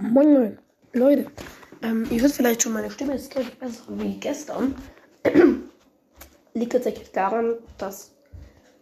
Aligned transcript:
Moin 0.00 0.32
Moin, 0.32 0.58
Leute. 0.92 1.26
Ähm, 1.82 2.06
ihr 2.08 2.22
hört 2.22 2.30
vielleicht 2.30 2.62
schon, 2.62 2.72
meine 2.72 2.88
Stimme 2.88 3.14
ist 3.16 3.34
deutlich 3.34 3.58
besser 3.58 3.82
wie 3.88 4.14
gestern. 4.20 4.76
Liegt 6.54 6.70
tatsächlich 6.70 7.10
daran, 7.10 7.56
dass 7.78 8.14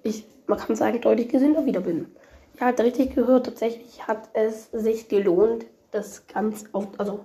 ich, 0.02 0.26
man 0.46 0.58
kann 0.58 0.76
sagen, 0.76 1.00
deutlich 1.00 1.30
gesünder 1.30 1.64
wieder 1.64 1.80
bin. 1.80 2.14
Ihr 2.60 2.66
habt 2.66 2.79
richtig 2.80 3.14
gehört, 3.14 3.46
tatsächlich 3.46 4.06
hat 4.06 4.29
es 4.34 4.71
sich 4.72 5.08
gelohnt, 5.08 5.64
das 5.90 6.27
ganz 6.27 6.66
auf, 6.73 6.89
also 6.98 7.25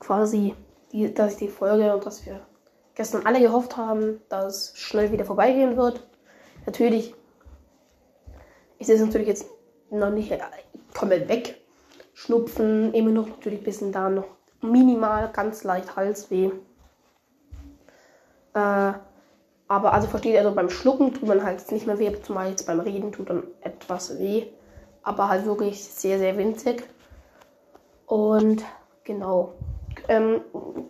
quasi, 0.00 0.54
die, 0.92 1.12
dass 1.12 1.36
die 1.36 1.48
Folge 1.48 1.92
und 1.94 2.06
dass 2.06 2.24
wir 2.24 2.40
gestern 2.94 3.26
alle 3.26 3.40
gehofft 3.40 3.76
haben, 3.76 4.22
dass 4.30 4.72
es 4.72 4.78
schnell 4.78 5.12
wieder 5.12 5.26
vorbeigehen 5.26 5.76
wird. 5.76 6.08
Natürlich 6.64 7.14
ist 8.78 8.88
es 8.88 9.02
natürlich 9.02 9.28
jetzt 9.28 9.50
noch 9.90 10.10
nicht 10.10 10.32
komplett 10.94 11.28
weg 11.28 11.60
Schnupfen, 12.16 12.94
immer 12.94 13.10
noch 13.10 13.28
natürlich 13.28 13.60
ein 13.60 13.64
bisschen 13.64 13.92
da 13.92 14.08
noch 14.08 14.24
minimal, 14.62 15.30
ganz 15.34 15.64
leicht 15.64 15.96
Halsweh. 15.96 16.50
Äh, 18.54 18.92
aber 19.68 19.92
also 19.92 20.08
versteht 20.08 20.38
also 20.38 20.54
beim 20.54 20.70
Schlucken 20.70 21.12
tut 21.12 21.28
man 21.28 21.44
halt 21.44 21.70
nicht 21.70 21.86
mehr 21.86 21.98
weh, 21.98 22.10
zumal 22.22 22.48
jetzt 22.48 22.66
beim 22.66 22.80
Reden 22.80 23.12
tut 23.12 23.28
dann 23.28 23.42
etwas 23.60 24.18
weh. 24.18 24.46
Aber 25.02 25.28
halt 25.28 25.44
wirklich 25.44 25.84
sehr, 25.84 26.18
sehr 26.18 26.38
winzig. 26.38 26.84
Und 28.06 28.64
genau. 29.04 29.52
Ähm, 30.08 30.40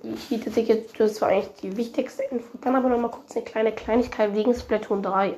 ich 0.04 0.28
hielt 0.28 0.44
sich 0.54 0.68
jetzt, 0.68 1.00
das 1.00 1.20
war 1.20 1.30
eigentlich 1.30 1.54
die 1.60 1.76
wichtigste 1.76 2.22
Info. 2.22 2.56
Dann 2.60 2.76
aber 2.76 2.88
noch 2.88 3.00
mal 3.00 3.10
kurz 3.10 3.34
eine 3.34 3.44
kleine 3.44 3.72
Kleinigkeit 3.72 4.32
wegen 4.36 4.54
Splatoon 4.54 5.02
3. 5.02 5.36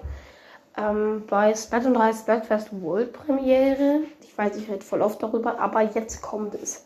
Ähm, 0.78 1.24
bei 1.26 1.54
Splatoon 1.54 1.92
3 1.92 2.12
Splatfest 2.14 2.68
World 2.80 3.12
Premiere 3.12 4.04
weiß, 4.38 4.56
ich 4.56 4.70
rede 4.70 4.84
voll 4.84 5.02
oft 5.02 5.22
darüber, 5.22 5.58
aber 5.58 5.82
jetzt 5.82 6.22
kommt 6.22 6.54
es. 6.54 6.84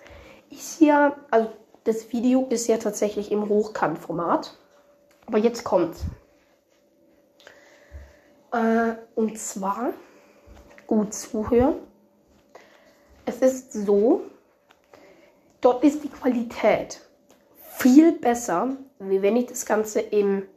Ich 0.49 0.63
hier, 0.63 1.15
also 1.31 1.51
das 1.85 2.11
Video 2.13 2.47
ist 2.49 2.67
ja 2.67 2.79
tatsächlich 2.79 3.31
im 3.31 3.49
Hochkantformat. 3.49 4.57
Aber 5.27 5.39
jetzt 5.39 5.63
kommt. 5.63 5.97
Äh, 8.53 8.95
und 9.15 9.39
zwar, 9.39 9.93
gut 10.87 11.15
zuhören. 11.15 11.77
Es 13.25 13.39
ist 13.39 13.73
so, 13.73 14.23
dort 15.61 15.85
ist 15.85 16.03
die 16.03 16.09
Qualität 16.09 17.01
viel 17.77 18.13
besser, 18.13 18.77
wie 18.99 19.23
wenn 19.23 19.37
ich 19.37 19.47
das 19.47 19.65
Ganze 19.65 20.01
im, 20.01 20.49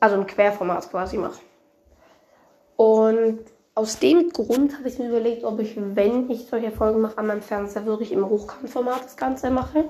also 0.00 0.16
im 0.16 0.26
Querformat 0.26 0.90
quasi 0.90 1.16
mache. 1.16 1.40
Und 2.78 3.40
aus 3.74 3.98
dem 3.98 4.30
Grund 4.30 4.78
habe 4.78 4.88
ich 4.88 5.00
mir 5.00 5.08
überlegt, 5.08 5.42
ob 5.42 5.58
ich, 5.58 5.74
wenn 5.76 6.30
ich 6.30 6.46
solche 6.46 6.70
Folgen 6.70 7.00
mache 7.00 7.18
an 7.18 7.26
meinem 7.26 7.42
Fernseher, 7.42 7.86
wirklich 7.86 8.12
im 8.12 8.28
Hochkantformat 8.28 9.04
das 9.04 9.16
Ganze 9.16 9.50
mache. 9.50 9.86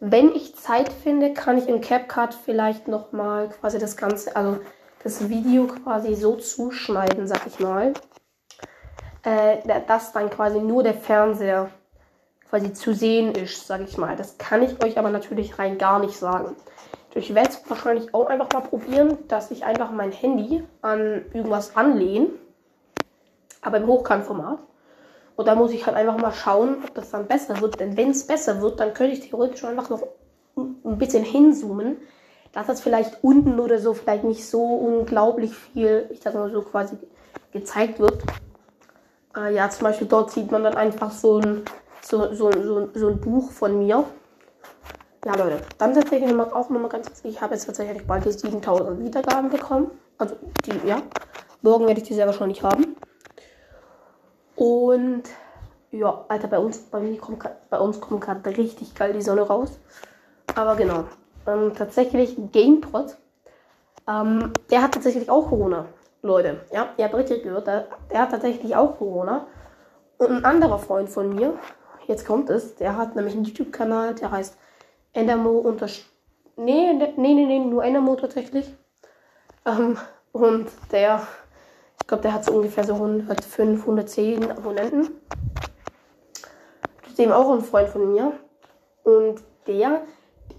Wenn 0.00 0.34
ich 0.34 0.56
Zeit 0.56 0.92
finde, 0.92 1.32
kann 1.34 1.56
ich 1.56 1.68
im 1.68 1.80
CapCut 1.80 2.34
vielleicht 2.34 2.88
nochmal 2.88 3.48
quasi 3.48 3.78
das 3.78 3.96
Ganze, 3.96 4.34
also 4.34 4.58
das 5.04 5.28
Video 5.28 5.68
quasi 5.68 6.16
so 6.16 6.34
zuschneiden, 6.34 7.28
sag 7.28 7.46
ich 7.46 7.60
mal, 7.60 7.94
äh, 9.22 9.58
dass 9.86 10.12
dann 10.12 10.30
quasi 10.30 10.58
nur 10.58 10.82
der 10.82 10.94
Fernseher 10.94 11.70
quasi 12.50 12.72
zu 12.72 12.92
sehen 12.92 13.36
ist, 13.36 13.68
sag 13.68 13.82
ich 13.82 13.98
mal. 13.98 14.16
Das 14.16 14.36
kann 14.36 14.64
ich 14.64 14.82
euch 14.82 14.98
aber 14.98 15.10
natürlich 15.10 15.60
rein 15.60 15.78
gar 15.78 16.00
nicht 16.00 16.18
sagen. 16.18 16.56
Ich 17.14 17.34
werde 17.34 17.50
es 17.50 17.62
wahrscheinlich 17.68 18.12
auch 18.12 18.26
einfach 18.26 18.48
mal 18.52 18.60
probieren, 18.60 19.18
dass 19.28 19.50
ich 19.50 19.64
einfach 19.64 19.90
mein 19.90 20.12
Handy 20.12 20.64
an 20.82 21.24
irgendwas 21.32 21.76
anlehne 21.76 22.28
aber 23.64 23.78
im 23.78 23.86
Hochkantformat. 23.86 24.58
Und 25.36 25.48
da 25.48 25.56
muss 25.56 25.72
ich 25.72 25.84
halt 25.86 25.96
einfach 25.96 26.18
mal 26.18 26.32
schauen, 26.32 26.76
ob 26.84 26.94
das 26.94 27.10
dann 27.10 27.26
besser 27.26 27.60
wird. 27.60 27.80
Denn 27.80 27.96
wenn 27.96 28.10
es 28.10 28.26
besser 28.26 28.60
wird, 28.60 28.78
dann 28.78 28.94
könnte 28.94 29.14
ich 29.14 29.28
theoretisch 29.28 29.64
einfach 29.64 29.90
noch 29.90 30.02
ein 30.56 30.98
bisschen 30.98 31.24
hinzoomen, 31.24 31.96
dass 32.52 32.68
das 32.68 32.80
vielleicht 32.80 33.24
unten 33.24 33.58
oder 33.58 33.80
so 33.80 33.94
vielleicht 33.94 34.22
nicht 34.22 34.48
so 34.48 34.62
unglaublich 34.62 35.52
viel, 35.52 36.08
ich 36.10 36.20
sag 36.22 36.34
mal 36.34 36.52
so 36.52 36.62
quasi 36.62 36.96
gezeigt 37.52 37.98
wird. 37.98 38.22
Äh, 39.36 39.54
ja, 39.56 39.68
zum 39.70 39.84
Beispiel 39.84 40.06
dort 40.06 40.30
sieht 40.30 40.52
man 40.52 40.62
dann 40.62 40.76
einfach 40.76 41.10
so 41.10 41.38
ein, 41.40 41.62
so, 42.00 42.32
so, 42.32 42.52
so, 42.52 42.90
so 42.94 43.08
ein 43.08 43.20
Buch 43.20 43.50
von 43.50 43.78
mir. 43.78 44.04
Ja, 45.24 45.34
Leute, 45.36 45.62
dann 45.78 45.94
tatsächlich 45.94 46.30
auch 46.38 46.68
nochmal 46.68 46.90
ganz 46.90 47.06
kurz, 47.06 47.24
ich 47.24 47.40
habe 47.40 47.54
jetzt 47.54 47.64
tatsächlich 47.64 48.06
bald 48.06 48.26
die 48.26 48.32
7000 48.32 49.02
Wiedergaben 49.02 49.48
bekommen. 49.48 49.90
Also, 50.18 50.36
die, 50.66 50.86
ja. 50.86 51.00
Morgen 51.62 51.86
werde 51.86 52.00
ich 52.00 52.06
die 52.06 52.14
selber 52.14 52.34
schon 52.34 52.48
nicht 52.48 52.62
haben. 52.62 52.94
Und 54.54 55.22
ja, 55.90 56.24
Alter, 56.28 56.48
bei 56.48 56.58
uns, 56.58 56.78
bei 56.78 57.00
mir 57.00 57.16
kommt 57.16 57.42
bei 57.70 57.78
uns 57.78 58.00
kommt 58.00 58.20
gerade 58.20 58.56
richtig 58.56 58.94
geil 58.94 59.14
die 59.14 59.22
Sonne 59.22 59.42
raus. 59.42 59.78
Aber 60.54 60.76
genau. 60.76 61.04
Ähm, 61.46 61.72
tatsächlich 61.74 62.36
GamePod. 62.52 63.16
Ähm, 64.06 64.52
der 64.70 64.82
hat 64.82 64.92
tatsächlich 64.92 65.30
auch 65.30 65.48
Corona. 65.48 65.86
Leute, 66.20 66.60
ja, 66.72 66.88
ihr 66.96 67.04
habt 67.04 67.14
richtig 67.14 67.42
gehört, 67.42 67.66
der, 67.66 67.86
der 68.10 68.20
hat 68.20 68.30
tatsächlich 68.30 68.76
auch 68.76 68.98
Corona. 68.98 69.46
Und 70.18 70.30
ein 70.30 70.44
anderer 70.44 70.78
Freund 70.78 71.08
von 71.08 71.34
mir, 71.34 71.54
jetzt 72.06 72.26
kommt 72.26 72.50
es, 72.50 72.74
der 72.76 72.96
hat 72.96 73.16
nämlich 73.16 73.34
einen 73.34 73.44
YouTube-Kanal, 73.44 74.14
der 74.14 74.30
heißt 74.30 74.56
Endermo 75.14 75.58
unter. 75.58 75.86
Nee, 76.56 76.92
nee, 76.92 77.14
nee, 77.16 77.34
nee, 77.34 77.58
nur 77.58 77.82
Endermo 77.82 78.14
tatsächlich. 78.16 78.72
Ähm, 79.66 79.96
und 80.32 80.68
der 80.92 81.26
ich 82.04 82.08
glaube, 82.08 82.22
der 82.22 82.34
hat 82.34 82.44
so 82.44 82.52
ungefähr 82.52 82.84
so 82.84 82.92
105, 82.92 83.80
110 83.80 84.50
Abonnenten. 84.50 85.08
Das 87.00 87.12
ist 87.12 87.18
eben 87.18 87.32
auch 87.32 87.50
ein 87.50 87.62
Freund 87.62 87.88
von 87.88 88.12
mir. 88.12 88.32
Und 89.04 89.42
der, 89.66 90.02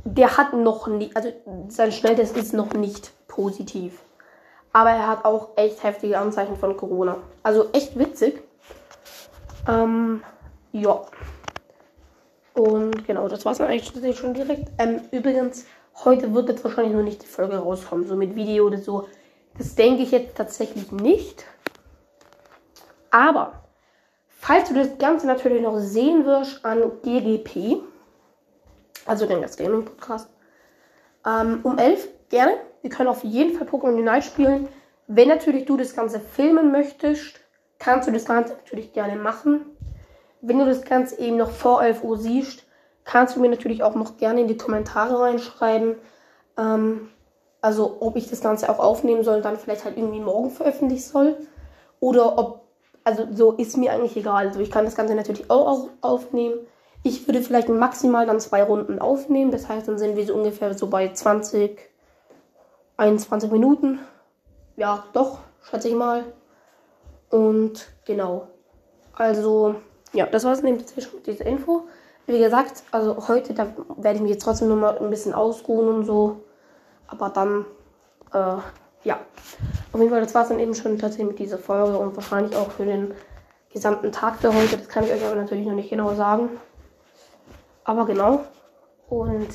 der 0.06 0.38
hat 0.38 0.54
noch 0.54 0.88
nicht, 0.88 1.16
also 1.16 1.32
sein 1.68 1.92
Schnelltest 1.92 2.36
ist 2.36 2.54
noch 2.54 2.74
nicht 2.74 3.12
positiv. 3.28 4.02
Aber 4.74 4.90
er 4.90 5.08
hat 5.08 5.24
auch 5.24 5.50
echt 5.56 5.84
heftige 5.84 6.18
Anzeichen 6.18 6.56
von 6.58 6.76
Corona. 6.76 7.18
Also 7.44 7.68
echt 7.74 7.96
witzig. 8.00 8.42
Ähm, 9.68 10.24
ja. 10.72 11.02
Und 12.56 13.06
genau, 13.06 13.28
das 13.28 13.46
war 13.46 13.52
es 13.52 13.62
eigentlich 13.62 14.18
schon 14.18 14.34
direkt. 14.34 14.70
Ähm, 14.78 15.02
übrigens, 15.12 15.66
heute 16.04 16.34
wird 16.34 16.50
jetzt 16.50 16.64
wahrscheinlich 16.64 16.94
noch 16.94 17.04
nicht 17.04 17.22
die 17.22 17.28
Folge 17.28 17.58
rauskommen, 17.58 18.08
so 18.08 18.16
mit 18.16 18.36
Video 18.36 18.66
oder 18.66 18.78
so. 18.78 19.08
Das 19.58 19.76
denke 19.76 20.04
ich 20.04 20.12
jetzt 20.12 20.36
tatsächlich 20.36 20.92
nicht. 20.92 21.46
Aber 23.12 23.64
falls 24.30 24.70
du 24.70 24.76
das 24.76 24.98
Ganze 24.98 25.28
natürlich 25.28 25.62
noch 25.62 25.78
sehen 25.80 26.26
wirst 26.26 26.64
an 26.66 26.92
GGP, 27.04 27.82
also 29.06 29.26
den 29.26 29.46
Gaming 29.58 29.86
Podcast, 29.86 30.30
ähm, 31.26 31.60
um 31.64 31.78
11 31.78 32.08
gerne. 32.30 32.54
Wir 32.82 32.90
können 32.90 33.10
auf 33.10 33.24
jeden 33.24 33.58
Fall 33.58 33.68
Pokémon 33.68 33.96
Unite 33.96 34.22
spielen. 34.22 34.68
Wenn 35.08 35.28
natürlich 35.28 35.66
du 35.66 35.78
das 35.78 35.96
Ganze 35.96 36.20
filmen 36.20 36.72
möchtest, 36.72 37.40
kannst 37.80 38.08
du 38.08 38.12
das 38.12 38.26
Ganze 38.26 38.54
natürlich 38.54 38.94
gerne 38.94 39.16
machen. 39.16 39.66
Wenn 40.42 40.60
du 40.60 40.66
das 40.66 40.84
Ganze 40.84 41.20
eben 41.20 41.38
noch 41.38 41.52
vor 41.52 41.84
11 41.84 42.04
Uhr 42.04 42.18
siehst, 42.18 42.64
kannst 43.04 43.36
du 43.36 43.40
mir 43.40 43.50
natürlich 43.50 43.84
auch 43.84 43.96
noch 43.96 44.18
gerne 44.18 44.42
in 44.42 44.48
die 44.48 44.58
Kommentare 44.58 45.20
reinschreiben. 45.20 45.96
Ähm, 46.58 47.10
also 47.62 47.98
ob 48.00 48.16
ich 48.16 48.30
das 48.30 48.42
Ganze 48.42 48.70
auch 48.70 48.80
aufnehmen 48.80 49.24
soll 49.24 49.42
dann 49.42 49.58
vielleicht 49.58 49.86
halt 49.86 49.98
irgendwie 49.98 50.20
morgen 50.20 50.52
veröffentlichen 50.52 51.10
soll. 51.10 51.38
Oder 52.00 52.38
ob, 52.38 52.62
also 53.04 53.28
so 53.32 53.54
ist 53.54 53.78
mir 53.78 53.92
eigentlich 53.92 54.18
egal. 54.18 54.48
Also 54.48 54.60
ich 54.60 54.70
kann 54.70 54.86
das 54.86 54.96
Ganze 54.96 55.16
natürlich 55.16 55.50
auch 55.50 55.90
aufnehmen. 56.02 56.60
Ich 57.02 57.28
würde 57.28 57.42
vielleicht 57.42 57.70
maximal 57.70 58.26
dann 58.26 58.40
zwei 58.40 58.64
Runden 58.64 59.00
aufnehmen. 59.00 59.52
Das 59.52 59.70
heißt, 59.70 59.88
dann 59.88 59.98
sind 59.98 60.16
wir 60.16 60.26
so 60.26 60.34
ungefähr 60.34 60.74
so 60.76 60.88
bei 60.88 61.12
20, 61.12 61.80
21 62.98 63.52
Minuten. 63.52 64.00
Ja, 64.76 65.04
doch, 65.14 65.40
schätze 65.64 65.88
ich 65.88 65.96
mal. 65.96 66.24
Und 67.30 67.88
genau. 68.06 68.48
Also, 69.14 69.76
ja, 70.16 70.26
das 70.26 70.44
war 70.44 70.54
es 70.54 70.62
mit 70.62 70.86
dieser 71.28 71.46
Info. 71.46 71.88
Wie 72.28 72.40
gesagt, 72.40 72.84
also 72.92 73.28
heute, 73.28 73.54
da 73.54 73.68
werde 73.98 74.16
ich 74.16 74.22
mich 74.22 74.32
jetzt 74.32 74.44
trotzdem 74.44 74.70
noch 74.70 74.76
mal 74.76 74.98
ein 74.98 75.10
bisschen 75.10 75.34
ausruhen 75.34 75.88
und 75.88 76.06
so. 76.06 76.42
Aber 77.08 77.30
dann, 77.30 77.66
äh, 78.34 78.58
ja. 79.04 79.20
Auf 79.92 80.00
jeden 80.00 80.10
Fall, 80.10 80.22
das 80.22 80.34
war 80.34 80.44
es 80.44 80.50
dann 80.50 80.60
eben 80.60 80.74
schon 80.74 80.98
tatsächlich 80.98 81.28
mit 81.28 81.40
dieser 81.40 81.60
Folge 81.60 81.98
und 81.98 82.16
wahrscheinlich 82.16 82.56
auch 82.56 82.72
für 82.72 82.86
den 82.86 83.14
gesamten 83.72 84.12
Tag 84.12 84.38
für 84.38 84.54
heute. 84.54 84.78
Das 84.78 84.88
kann 84.88 85.04
ich 85.04 85.12
euch 85.12 85.24
aber 85.24 85.36
natürlich 85.36 85.68
noch 85.68 85.76
nicht 85.76 85.90
genau 85.90 86.16
sagen. 86.16 86.50
Aber 87.84 88.06
genau. 88.06 88.44
Und 89.08 89.50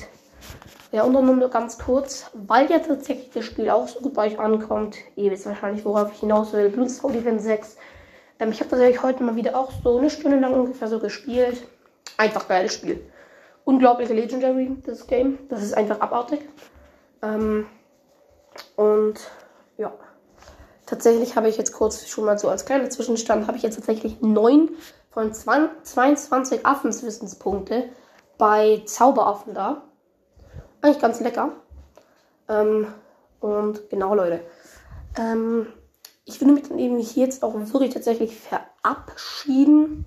ja, 0.93 1.03
und 1.03 1.13
dann 1.13 1.39
nur 1.39 1.49
ganz 1.49 1.77
kurz, 1.77 2.29
weil 2.33 2.69
ja 2.69 2.79
tatsächlich 2.79 3.31
das 3.31 3.45
Spiel 3.45 3.69
auch 3.69 3.87
so 3.87 3.99
gut 3.99 4.13
bei 4.13 4.27
euch 4.27 4.39
ankommt. 4.39 4.97
Ihr 5.15 5.31
wisst 5.31 5.45
wahrscheinlich, 5.45 5.83
worauf 5.85 6.11
ich 6.13 6.19
hinaus 6.19 6.53
will. 6.53 6.69
Bloodstone 6.69 7.13
Defense 7.13 7.45
6. 7.45 7.77
Ähm, 8.41 8.51
ich 8.51 8.59
habe 8.59 8.71
tatsächlich 8.71 9.03
heute 9.03 9.23
mal 9.23 9.35
wieder 9.35 9.55
auch 9.55 9.71
so 9.83 9.99
eine 9.99 10.09
Stunde 10.09 10.39
lang 10.39 10.53
ungefähr 10.53 10.87
so 10.87 10.99
gespielt. 10.99 11.63
Einfach 12.17 12.47
geiles 12.47 12.73
Spiel. 12.73 12.99
Unglaubliche 13.63 14.13
Legendary, 14.13 14.75
das 14.83 15.07
Game. 15.07 15.37
Das 15.47 15.61
ist 15.61 15.73
einfach 15.73 16.01
abartig. 16.01 16.41
Ähm, 17.21 17.67
und 18.75 19.13
ja, 19.77 19.93
tatsächlich 20.87 21.35
habe 21.35 21.47
ich 21.47 21.57
jetzt 21.57 21.71
kurz 21.71 22.07
schon 22.07 22.25
mal 22.25 22.37
so 22.37 22.49
als 22.49 22.65
kleiner 22.65 22.89
Zwischenstand, 22.89 23.47
habe 23.47 23.57
ich 23.57 23.63
jetzt 23.63 23.75
tatsächlich 23.75 24.19
neun 24.21 24.71
von 25.11 25.31
22 25.33 26.65
Affenswissenspunkte 26.65 27.89
bei 28.39 28.81
Zauberaffen 28.85 29.53
da. 29.53 29.83
Eigentlich 30.81 30.99
ganz 30.99 31.19
lecker. 31.19 31.51
Ähm, 32.49 32.87
und 33.39 33.87
genau, 33.91 34.15
Leute. 34.15 34.41
Ähm, 35.15 35.67
ich 36.31 36.39
würde 36.41 36.53
mich 36.53 36.67
dann 36.67 36.79
eben 36.79 36.97
hier 36.99 37.25
jetzt 37.25 37.43
auch 37.43 37.53
wirklich 37.53 37.93
tatsächlich 37.93 38.35
verabschieden. 38.35 40.05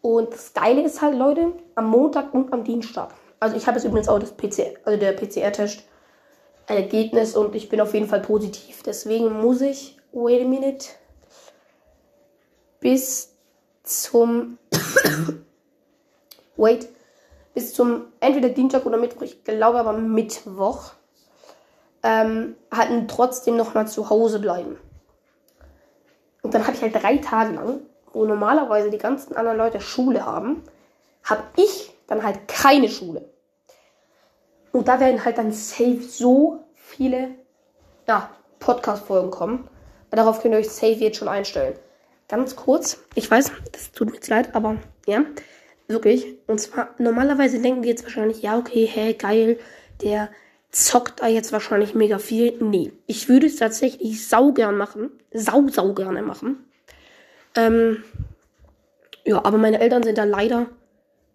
Und 0.00 0.32
das 0.32 0.54
Geile 0.54 0.82
ist 0.82 1.02
halt, 1.02 1.16
Leute, 1.16 1.52
am 1.74 1.90
Montag 1.90 2.32
und 2.32 2.52
am 2.52 2.64
Dienstag. 2.64 3.12
Also 3.38 3.56
ich 3.56 3.66
habe 3.66 3.76
jetzt 3.76 3.84
übrigens 3.84 4.08
auch 4.08 4.18
das 4.18 4.32
PCR, 4.32 4.70
also 4.84 4.98
der 4.98 5.12
PCR-Test 5.12 5.82
Ergebnis 6.66 7.36
und 7.36 7.54
ich 7.54 7.68
bin 7.68 7.80
auf 7.80 7.94
jeden 7.94 8.08
Fall 8.08 8.20
positiv. 8.20 8.82
Deswegen 8.82 9.40
muss 9.40 9.60
ich, 9.60 9.98
wait 10.12 10.42
a 10.42 10.48
minute, 10.48 10.86
bis 12.80 13.34
zum, 13.84 14.58
wait, 16.56 16.88
bis 17.54 17.72
zum 17.72 18.06
entweder 18.20 18.48
Dienstag 18.48 18.84
oder 18.84 18.98
Mittwoch, 18.98 19.22
ich 19.22 19.44
glaube 19.44 19.78
aber 19.78 19.92
Mittwoch, 19.92 20.92
ähm, 22.02 22.56
halt 22.72 23.08
trotzdem 23.08 23.56
nochmal 23.56 23.86
zu 23.86 24.10
Hause 24.10 24.38
bleiben. 24.40 24.76
Und 26.46 26.54
dann 26.54 26.64
habe 26.64 26.76
ich 26.76 26.82
halt 26.82 26.94
drei 26.94 27.16
Tage 27.16 27.54
lang, 27.54 27.80
wo 28.12 28.24
normalerweise 28.24 28.88
die 28.88 28.98
ganzen 28.98 29.34
anderen 29.34 29.58
Leute 29.58 29.80
Schule 29.80 30.24
haben, 30.24 30.62
habe 31.24 31.42
ich 31.56 31.92
dann 32.06 32.22
halt 32.22 32.46
keine 32.46 32.88
Schule. 32.88 33.28
Und 34.70 34.86
da 34.86 35.00
werden 35.00 35.24
halt 35.24 35.38
dann 35.38 35.50
safe 35.50 36.02
so 36.02 36.60
viele 36.72 37.30
ja, 38.06 38.30
Podcast-Folgen 38.60 39.32
kommen. 39.32 39.68
Darauf 40.12 40.40
könnt 40.40 40.54
ihr 40.54 40.60
euch 40.60 40.70
safe 40.70 40.92
jetzt 40.92 41.16
schon 41.16 41.26
einstellen. 41.26 41.74
Ganz 42.28 42.54
kurz, 42.54 43.00
ich 43.16 43.28
weiß, 43.28 43.50
das 43.72 43.90
tut 43.90 44.10
mir 44.10 44.14
jetzt 44.14 44.28
leid, 44.28 44.54
aber 44.54 44.76
ja, 45.04 45.24
wirklich. 45.88 46.38
Und 46.46 46.60
zwar, 46.60 46.90
normalerweise 46.98 47.60
denken 47.60 47.82
die 47.82 47.88
jetzt 47.88 48.04
wahrscheinlich, 48.04 48.40
ja, 48.40 48.56
okay, 48.56 48.86
hey, 48.86 49.14
geil, 49.14 49.58
der 50.00 50.28
zockt 50.70 51.20
da 51.20 51.26
jetzt 51.26 51.52
wahrscheinlich 51.52 51.94
mega 51.94 52.18
viel. 52.18 52.54
Nee, 52.60 52.92
ich 53.06 53.28
würde 53.28 53.46
es 53.46 53.56
tatsächlich 53.56 54.26
saugern 54.26 54.76
machen. 54.76 55.10
Sau, 55.32 55.68
sau 55.68 55.94
gerne 55.94 56.22
machen. 56.22 56.64
Ähm, 57.56 58.04
ja, 59.24 59.44
aber 59.44 59.58
meine 59.58 59.80
Eltern 59.80 60.02
sind 60.02 60.18
da 60.18 60.24
leider 60.24 60.66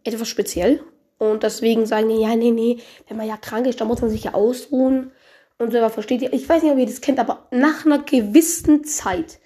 etwas 0.03 0.27
speziell. 0.27 0.83
Und 1.17 1.43
deswegen 1.43 1.85
sagen 1.85 2.09
die, 2.09 2.21
ja, 2.21 2.35
nee, 2.35 2.51
nee, 2.51 2.79
wenn 3.07 3.17
man 3.17 3.27
ja 3.27 3.37
krank 3.37 3.67
ist, 3.67 3.79
dann 3.79 3.87
muss 3.87 4.01
man 4.01 4.09
sich 4.09 4.23
ja 4.23 4.33
ausruhen. 4.33 5.11
Und 5.57 5.71
selber 5.71 5.91
versteht 5.91 6.21
ihr. 6.23 6.33
Ich 6.33 6.49
weiß 6.49 6.63
nicht, 6.63 6.71
ob 6.71 6.79
ihr 6.79 6.87
das 6.87 7.01
kennt, 7.01 7.19
aber 7.19 7.47
nach 7.51 7.85
einer 7.85 7.99
gewissen 7.99 8.83
Zeit, 8.83 9.39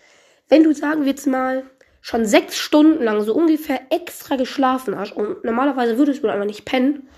wenn 0.47 0.63
du 0.63 0.73
sagen 0.73 1.01
wir 1.01 1.11
jetzt 1.11 1.27
mal 1.27 1.63
schon 1.99 2.25
sechs 2.25 2.57
Stunden 2.57 3.03
lang 3.03 3.21
so 3.23 3.33
ungefähr 3.33 3.81
extra 3.89 4.35
geschlafen 4.35 4.97
hast 4.97 5.13
und 5.17 5.43
normalerweise 5.43 5.97
würdest 5.97 6.23
du 6.23 6.27
einfach 6.29 6.45
nicht 6.45 6.63
pennen, 6.63 7.09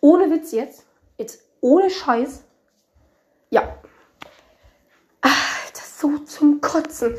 ohne 0.00 0.30
Witz 0.30 0.52
jetzt 0.52 0.87
ohne 1.60 1.90
Scheiß, 1.90 2.44
ja, 3.50 3.76
ach, 5.20 5.70
das 5.72 5.82
ist 5.82 6.00
so 6.00 6.18
zum 6.18 6.60
Kotzen, 6.60 7.14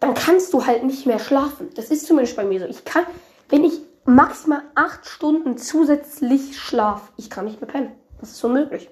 dann 0.00 0.14
kannst 0.14 0.52
du 0.52 0.64
halt 0.64 0.84
nicht 0.84 1.06
mehr 1.06 1.18
schlafen. 1.18 1.70
Das 1.74 1.90
ist 1.90 2.06
zumindest 2.06 2.36
bei 2.36 2.44
mir 2.44 2.60
so. 2.60 2.66
Ich 2.66 2.84
kann, 2.84 3.04
wenn 3.48 3.64
ich 3.64 3.80
maximal 4.04 4.62
acht 4.74 5.06
Stunden 5.06 5.58
zusätzlich 5.58 6.58
schlaf, 6.58 7.12
ich 7.16 7.30
kann 7.30 7.44
nicht 7.44 7.60
mehr 7.60 7.70
pennen. 7.70 7.92
Das 8.20 8.30
ist 8.30 8.42
unmöglich. 8.44 8.88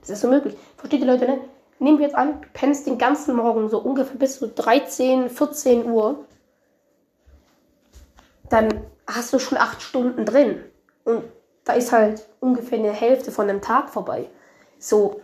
Das 0.00 0.10
ist 0.10 0.24
unmöglich. 0.24 0.56
Versteht 0.76 1.00
ihr 1.00 1.06
Leute, 1.06 1.26
ne? 1.26 1.40
Nehmen 1.78 1.98
wir 1.98 2.06
jetzt 2.06 2.16
an, 2.16 2.40
du 2.40 2.48
pennst 2.52 2.86
den 2.86 2.98
ganzen 2.98 3.34
Morgen 3.34 3.68
so 3.68 3.78
ungefähr 3.78 4.16
bis 4.16 4.38
zu 4.38 4.48
13, 4.48 5.30
14 5.30 5.90
Uhr. 5.90 6.24
Dann 8.48 8.84
hast 9.06 9.32
du 9.32 9.38
schon 9.40 9.58
acht 9.58 9.82
Stunden 9.82 10.24
drin. 10.24 10.62
Und 11.04 11.24
da 11.64 11.74
ist 11.74 11.92
halt 11.92 12.26
ungefähr 12.40 12.78
eine 12.78 12.92
Hälfte 12.92 13.30
von 13.30 13.46
dem 13.46 13.60
Tag 13.60 13.90
vorbei. 13.90 14.28
So, 14.78 15.20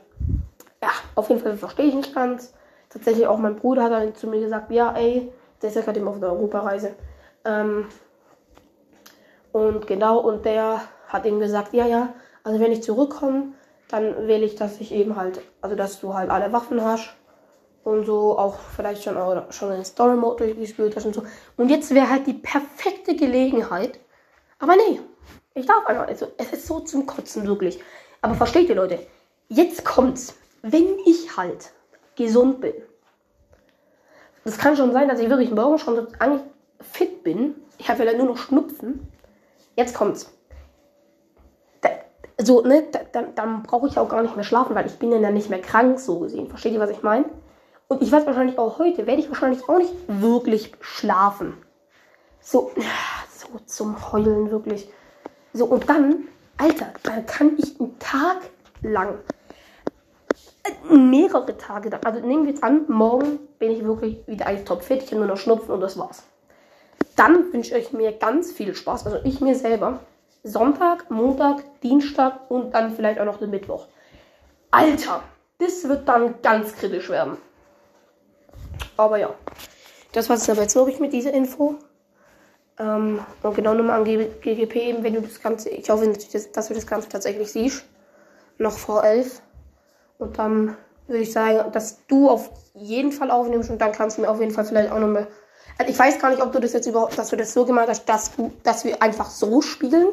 ja, 0.83 0.91
auf 1.15 1.29
jeden 1.29 1.41
Fall 1.41 1.57
verstehe 1.57 1.87
ich 1.87 1.95
nicht 1.95 2.15
ganz. 2.15 2.55
Tatsächlich 2.91 3.27
auch 3.27 3.39
mein 3.39 3.57
Bruder 3.57 3.85
hat 3.85 3.93
dann 3.93 4.15
zu 4.15 4.29
mir 4.29 4.41
gesagt, 4.41 4.71
ja, 4.71 4.95
ey, 4.95 5.33
der 5.61 5.69
ist 5.69 5.75
ja 5.75 5.83
gerade 5.83 5.99
eben 5.99 6.09
auf 6.09 6.21
der 6.21 6.33
Europareise. 6.33 6.95
Ähm, 7.45 7.87
und 9.53 9.87
genau, 9.87 10.21
und 10.21 10.45
der 10.45 10.83
hat 11.09 11.27
ihm 11.27 11.41
gesagt, 11.41 11.73
ja, 11.75 11.87
ja, 11.87 12.15
also 12.45 12.61
wenn 12.61 12.73
ich 12.73 12.83
zurückkomme, 12.83 13.53
dann 13.89 14.29
wähle 14.29 14.45
ich, 14.45 14.55
dass 14.55 14.81
ich 14.81 14.93
eben 14.93 15.17
halt, 15.17 15.41
also 15.61 15.75
dass 15.75 16.01
du 16.01 16.15
halt 16.15 16.31
alle 16.31 16.53
Waffen 16.53 16.83
hast 16.83 17.11
und 17.85 18.05
so 18.05 18.39
auch 18.39 18.59
vielleicht 18.77 19.03
schon, 19.03 19.17
schon 19.51 19.71
den 19.71 19.85
Story 19.85 20.17
Mode 20.17 20.45
durchgespielt 20.45 20.95
hast 20.95 21.07
und 21.07 21.15
so. 21.15 21.23
Und 21.57 21.71
jetzt 21.71 21.95
wäre 21.95 22.11
halt 22.11 22.27
die 22.27 22.35
perfekte 22.35 23.17
Gelegenheit. 23.17 23.99
Aber 24.59 24.77
nee, 24.77 25.01
ich 25.55 25.67
darf 25.67 25.87
einfach. 25.87 26.09
Also, 26.09 26.29
es 26.37 26.53
ist 26.53 26.67
so 26.67 26.81
zum 26.81 27.07
Kotzen 27.07 27.47
wirklich. 27.47 27.81
Aber 28.23 28.35
versteht 28.35 28.69
ihr 28.69 28.75
Leute? 28.75 29.07
Jetzt 29.49 29.85
kommt's. 29.85 30.35
Wenn 30.63 30.99
ich 31.07 31.37
halt 31.37 31.71
gesund 32.17 32.61
bin. 32.61 32.75
Das 34.45 34.59
kann 34.59 34.77
schon 34.77 34.93
sein, 34.93 35.09
dass 35.09 35.21
ich 35.21 35.29
wirklich 35.29 35.51
morgen 35.51 35.79
schon 35.79 36.09
eigentlich 36.19 36.43
fit 36.81 37.23
bin. 37.23 37.55
Ich 37.79 37.89
habe 37.89 38.05
ja 38.05 38.13
nur 38.17 38.27
noch 38.27 38.37
Schnupfen. 38.37 39.09
Jetzt 39.77 39.95
kommt's 39.95 40.33
so, 42.41 42.63
ne, 42.63 42.85
dann, 43.13 43.35
dann 43.35 43.63
brauche 43.65 43.89
ich 43.89 43.99
auch 43.99 44.09
gar 44.09 44.23
nicht 44.23 44.37
mehr 44.37 44.45
schlafen, 44.45 44.75
weil 44.75 44.87
ich 44.87 44.99
bin 44.99 45.11
ja 45.11 45.19
dann 45.19 45.35
nicht 45.35 45.51
mehr 45.51 45.61
krank, 45.61 45.99
so 45.99 46.21
gesehen. 46.21 46.49
Versteht 46.49 46.73
ihr, 46.73 46.81
was 46.81 46.91
ich 46.91 47.03
meine? 47.03 47.25
Und 47.89 48.03
ich 48.03 48.13
weiß 48.13 48.27
wahrscheinlich 48.27 48.59
auch 48.59 48.79
heute, 48.79 49.07
werde 49.07 49.21
ich 49.21 49.29
wahrscheinlich 49.29 49.69
auch 49.69 49.79
nicht 49.79 49.95
wirklich 50.07 50.73
schlafen. 50.81 51.55
So, 52.41 52.71
so 53.53 53.59
zum 53.67 54.13
Heulen, 54.13 54.51
wirklich. 54.51 54.89
So, 55.53 55.67
und 55.67 55.89
dann, 55.89 56.29
Alter, 56.57 56.93
dann 57.03 57.27
kann 57.27 57.57
ich 57.59 57.81
einen 57.81 57.99
Tag 57.99 58.39
lang, 58.83 59.19
äh, 60.65 60.95
mehrere 60.95 61.57
Tage, 61.57 61.99
also 62.05 62.21
nehmen 62.21 62.45
wir 62.45 62.53
jetzt 62.53 62.63
an, 62.63 62.85
morgen 62.89 63.39
bin 63.59 63.71
ich 63.73 63.85
wirklich 63.85 64.27
wieder 64.27 64.47
eigentlich 64.47 64.65
topfit, 64.65 65.03
ich 65.03 65.11
habe 65.11 65.21
nur 65.21 65.27
noch 65.27 65.37
Schnupfen 65.37 65.73
und 65.73 65.81
das 65.81 65.99
war's. 65.99 66.25
Dann 67.17 67.53
wünsche 67.53 67.77
ich 67.79 67.93
mir 67.93 68.13
ganz 68.13 68.53
viel 68.53 68.75
Spaß, 68.75 69.07
also 69.07 69.19
ich 69.25 69.41
mir 69.41 69.55
selber, 69.55 70.01
Sonntag, 70.45 71.11
Montag, 71.11 71.81
Dienstag 71.81 72.51
und 72.51 72.73
dann 72.75 72.93
vielleicht 72.95 73.19
auch 73.21 73.25
noch 73.25 73.39
den 73.39 73.51
Mittwoch. 73.51 73.87
Alter, 74.71 75.23
das 75.59 75.89
wird 75.89 76.07
dann 76.09 76.41
ganz 76.43 76.75
kritisch 76.75 77.09
werden. 77.09 77.39
Aber 78.97 79.19
ja, 79.19 79.35
das 80.13 80.29
war 80.29 80.37
es 80.37 80.49
aber 80.49 80.63
jetzt 80.63 80.77
wirklich 80.77 81.01
mit 81.01 81.13
dieser 81.13 81.33
Info. 81.33 81.77
Ähm, 82.79 83.21
und 83.43 83.55
genau 83.55 83.75
nochmal 83.75 84.01
an 84.01 84.05
GGP 84.05 84.77
eben, 84.77 85.03
wenn 85.03 85.15
du 85.15 85.23
das 85.23 85.41
Ganze, 85.41 85.69
ich 85.71 85.89
hoffe 85.91 86.07
natürlich, 86.07 86.53
dass 86.53 86.69
du 86.69 86.75
das 86.75 86.87
Ganze 86.87 87.09
tatsächlich 87.09 87.51
siehst. 87.51 87.85
Noch 88.59 88.77
vor 88.77 89.05
11. 89.05 89.41
Und 90.19 90.39
dann 90.39 90.77
würde 91.07 91.23
ich 91.23 91.33
sagen, 91.33 91.73
dass 91.73 92.05
du 92.07 92.29
auf 92.29 92.51
jeden 92.75 93.13
Fall 93.13 93.31
aufnimmst 93.31 93.71
und 93.71 93.81
dann 93.81 93.93
kannst 93.93 94.19
du 94.19 94.23
mir 94.23 94.31
auf 94.31 94.41
jeden 94.41 94.53
Fall 94.53 94.65
vielleicht 94.65 94.93
auch 94.93 94.99
nochmal. 94.99 95.27
Also 95.79 95.93
ich 95.93 95.99
weiß 95.99 96.19
gar 96.19 96.31
nicht, 96.31 96.43
ob 96.43 96.53
du 96.53 96.61
das 96.61 96.73
jetzt 96.73 96.87
überhaupt, 96.87 97.17
dass 97.17 97.31
du 97.31 97.37
das 97.37 97.53
so 97.53 97.65
gemacht 97.65 97.89
hast, 97.89 98.09
dass, 98.09 98.35
du, 98.35 98.53
dass 98.65 98.85
wir 98.85 99.01
einfach 99.03 99.31
so 99.31 99.61
spielen 99.61 100.09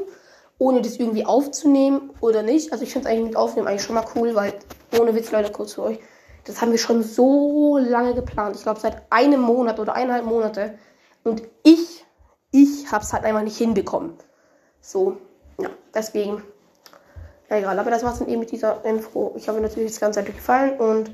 ohne 0.58 0.82
das 0.82 0.98
irgendwie 0.98 1.26
aufzunehmen 1.26 2.12
oder 2.22 2.44
nicht. 2.44 2.72
Also 2.72 2.84
ich 2.84 2.94
finde 2.94 3.08
es 3.08 3.14
eigentlich 3.14 3.28
mit 3.28 3.36
Aufnehmen 3.36 3.68
eigentlich 3.68 3.84
schon 3.84 3.96
mal 3.96 4.06
cool, 4.16 4.36
weil 4.36 4.54
ohne 5.00 5.14
Witz, 5.16 5.32
Leute, 5.32 5.52
kurz 5.52 5.74
für 5.74 5.84
euch. 5.84 6.00
Das 6.46 6.62
haben 6.62 6.72
wir 6.72 6.78
schon 6.78 7.04
so 7.04 7.78
lange 7.78 8.14
geplant. 8.14 8.56
Ich 8.56 8.64
glaube 8.64 8.80
seit 8.80 9.02
einem 9.10 9.42
Monat 9.42 9.80
oder 9.80 9.94
eineinhalb 9.94 10.26
Monate. 10.26 10.78
Und 11.24 11.42
ich, 11.64 12.05
ich 12.56 12.92
habe 12.92 13.04
es 13.04 13.12
halt 13.12 13.26
einfach 13.26 13.42
nicht 13.42 13.58
hinbekommen. 13.58 14.14
So, 14.82 15.18
ja, 15.60 15.70
deswegen. 15.94 16.44
Ja, 17.50 17.58
egal. 17.58 17.78
Aber 17.78 17.92
das 17.92 18.04
war's 18.04 18.20
dann 18.20 18.30
eben 18.30 18.40
mit 18.40 18.52
dieser 18.52 18.84
Info. 18.86 19.34
Ich 19.36 19.48
hoffe 19.48 19.62
natürlich, 19.62 19.92
das 19.92 20.00
Ganze 20.00 20.22
hat 20.22 20.30
euch 20.30 20.36
gefallen 20.36 20.80
und 20.80 21.12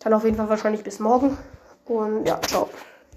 dann 0.00 0.14
auf 0.14 0.24
jeden 0.24 0.36
Fall 0.36 0.48
wahrscheinlich 0.48 0.84
bis 0.84 1.00
morgen. 1.00 1.36
Und 1.86 2.26
ja, 2.26 2.40
ciao. 2.42 2.68